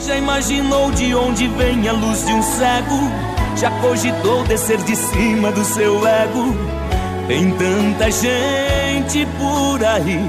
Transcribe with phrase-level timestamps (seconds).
[0.00, 3.10] Já imaginou de onde vem a luz de um cego?
[3.56, 6.54] Já cogitou descer de cima do seu ego?
[7.26, 10.20] Tem tanta gente por aí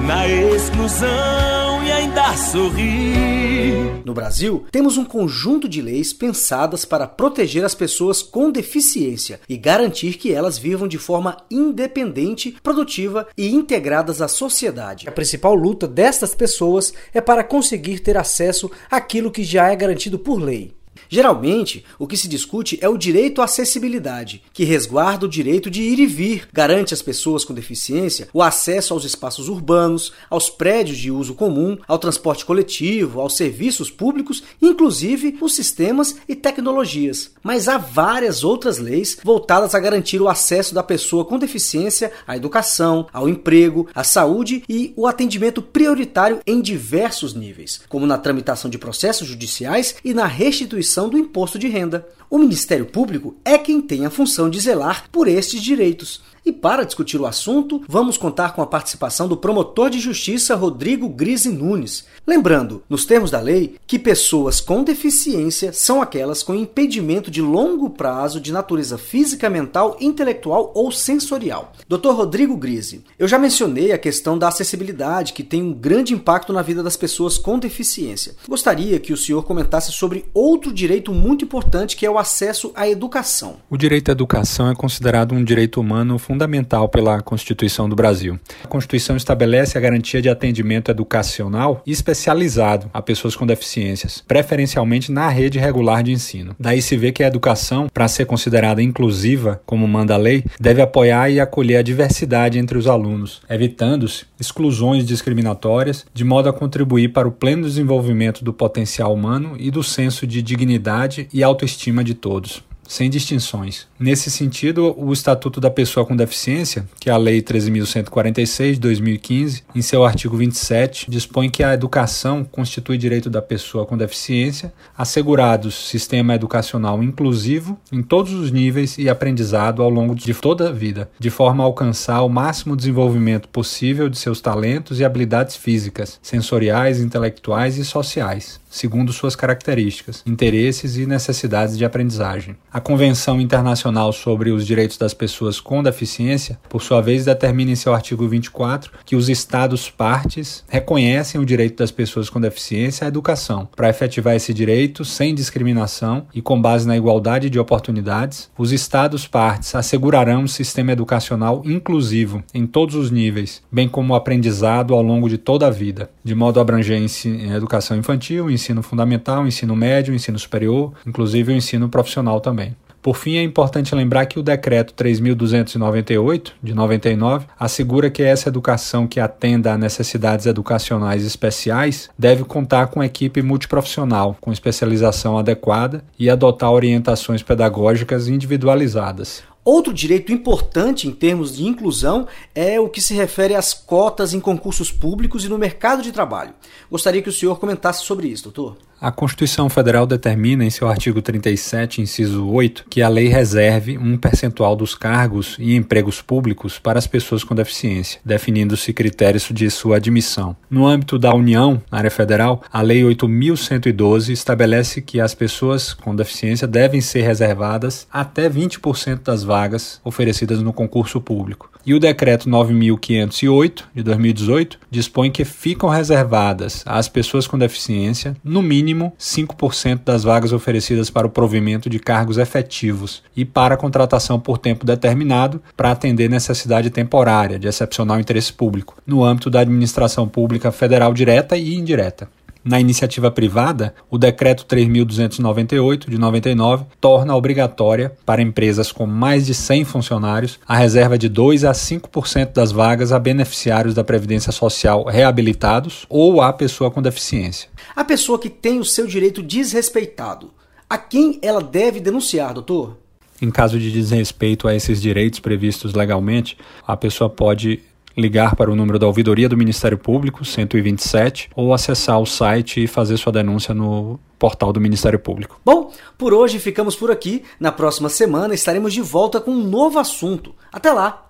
[0.00, 1.53] na exclusão
[1.84, 4.02] e ainda sorri.
[4.04, 9.56] No Brasil, temos um conjunto de leis pensadas para proteger as pessoas com deficiência e
[9.56, 15.08] garantir que elas vivam de forma independente, produtiva e integradas à sociedade.
[15.08, 20.18] A principal luta destas pessoas é para conseguir ter acesso àquilo que já é garantido
[20.18, 20.74] por lei.
[21.08, 25.82] Geralmente, o que se discute é o direito à acessibilidade, que resguarda o direito de
[25.82, 30.98] ir e vir, garante às pessoas com deficiência o acesso aos espaços urbanos, aos prédios
[30.98, 37.32] de uso comum, ao transporte coletivo, aos serviços públicos, inclusive os sistemas e tecnologias.
[37.42, 42.36] Mas há várias outras leis voltadas a garantir o acesso da pessoa com deficiência à
[42.36, 48.70] educação, ao emprego, à saúde e o atendimento prioritário em diversos níveis, como na tramitação
[48.70, 52.06] de processos judiciais e na restituição do imposto de renda.
[52.30, 56.22] O Ministério Público é quem tem a função de zelar por estes direitos.
[56.46, 61.08] E para discutir o assunto, vamos contar com a participação do promotor de justiça Rodrigo
[61.08, 62.04] Grise Nunes.
[62.26, 67.88] Lembrando, nos termos da lei, que pessoas com deficiência são aquelas com impedimento de longo
[67.88, 71.72] prazo de natureza física, mental, intelectual ou sensorial.
[71.88, 72.10] Dr.
[72.10, 76.60] Rodrigo Grise, eu já mencionei a questão da acessibilidade, que tem um grande impacto na
[76.60, 78.34] vida das pessoas com deficiência.
[78.46, 82.86] Gostaria que o senhor comentasse sobre outro direito muito importante que é o acesso à
[82.86, 83.56] educação.
[83.70, 88.40] O direito à educação é considerado um direito humano fundamental fundamental pela Constituição do Brasil.
[88.64, 95.28] A Constituição estabelece a garantia de atendimento educacional especializado a pessoas com deficiências, preferencialmente na
[95.28, 96.56] rede regular de ensino.
[96.58, 100.82] Daí se vê que a educação, para ser considerada inclusiva, como manda a lei, deve
[100.82, 107.12] apoiar e acolher a diversidade entre os alunos, evitando-se exclusões discriminatórias, de modo a contribuir
[107.12, 112.14] para o pleno desenvolvimento do potencial humano e do senso de dignidade e autoestima de
[112.14, 113.86] todos sem distinções.
[113.98, 119.62] Nesse sentido, o Estatuto da Pessoa com Deficiência, que é a Lei 13.146 de 2015,
[119.74, 125.88] em seu artigo 27, dispõe que a educação constitui direito da pessoa com deficiência, assegurados
[125.88, 131.10] sistema educacional inclusivo em todos os níveis e aprendizado ao longo de toda a vida,
[131.18, 137.00] de forma a alcançar o máximo desenvolvimento possível de seus talentos e habilidades físicas, sensoriais,
[137.00, 142.56] intelectuais e sociais segundo suas características, interesses e necessidades de aprendizagem.
[142.74, 147.76] A Convenção Internacional sobre os Direitos das Pessoas com Deficiência, por sua vez, determina em
[147.76, 153.08] seu artigo 24 que os Estados partes reconhecem o direito das pessoas com deficiência à
[153.08, 153.68] educação.
[153.76, 159.24] Para efetivar esse direito sem discriminação e com base na igualdade de oportunidades, os Estados
[159.24, 165.00] partes assegurarão um sistema educacional inclusivo em todos os níveis, bem como o aprendizado ao
[165.00, 169.76] longo de toda a vida, de modo a abranger a educação infantil, ensino fundamental, ensino
[169.76, 172.63] médio, ensino superior, inclusive o ensino profissional também.
[173.04, 179.06] Por fim, é importante lembrar que o Decreto 3.298, de 99, assegura que essa educação
[179.06, 186.30] que atenda a necessidades educacionais especiais deve contar com equipe multiprofissional, com especialização adequada e
[186.30, 189.42] adotar orientações pedagógicas individualizadas.
[189.62, 194.40] Outro direito importante em termos de inclusão é o que se refere às cotas em
[194.40, 196.54] concursos públicos e no mercado de trabalho.
[196.90, 198.78] Gostaria que o senhor comentasse sobre isso, doutor.
[199.04, 204.16] A Constituição Federal determina em seu artigo 37, inciso 8, que a lei reserve um
[204.16, 209.98] percentual dos cargos e empregos públicos para as pessoas com deficiência, definindo-se critérios de sua
[209.98, 210.56] admissão.
[210.70, 216.16] No âmbito da União, na área federal, a Lei 8112 estabelece que as pessoas com
[216.16, 221.73] deficiência devem ser reservadas até 20% das vagas oferecidas no concurso público.
[221.86, 228.62] E o decreto 9508 de 2018 dispõe que ficam reservadas às pessoas com deficiência, no
[228.62, 234.56] mínimo 5% das vagas oferecidas para o provimento de cargos efetivos e para contratação por
[234.56, 240.72] tempo determinado para atender necessidade temporária de excepcional interesse público, no âmbito da administração pública
[240.72, 242.28] federal direta e indireta.
[242.64, 249.52] Na iniciativa privada, o Decreto 3.298 de 99 torna obrigatória para empresas com mais de
[249.52, 255.04] 100 funcionários a reserva de 2 a 5% das vagas a beneficiários da Previdência Social
[255.04, 257.68] reabilitados ou a pessoa com deficiência.
[257.94, 260.50] A pessoa que tem o seu direito desrespeitado,
[260.88, 262.96] a quem ela deve denunciar, doutor?
[263.42, 266.56] Em caso de desrespeito a esses direitos previstos legalmente,
[266.86, 267.82] a pessoa pode
[268.16, 272.86] ligar para o número da ouvidoria do Ministério Público, 127, ou acessar o site e
[272.86, 275.60] fazer sua denúncia no portal do Ministério Público.
[275.64, 277.42] Bom, por hoje ficamos por aqui.
[277.58, 280.54] Na próxima semana estaremos de volta com um novo assunto.
[280.72, 281.26] Até lá!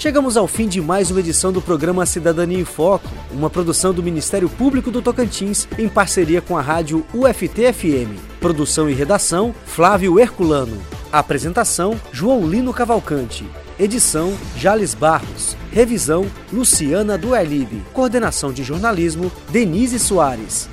[0.00, 4.02] Chegamos ao fim de mais uma edição do programa Cidadania em Foco, uma produção do
[4.02, 8.18] Ministério Público do Tocantins em parceria com a rádio UFT-FM.
[8.40, 10.80] Produção e redação: Flávio Herculano.
[11.12, 13.44] Apresentação: João Lino Cavalcante.
[13.78, 15.56] Edição: Jales Barros.
[15.72, 17.82] Revisão: Luciana Duelib.
[17.92, 20.68] Coordenação de jornalismo: Denise Soares.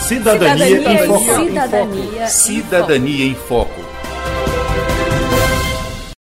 [0.00, 1.44] Cidadania, Cidadania em Foco.
[1.44, 3.69] Cidadania, Cidadania em Foco.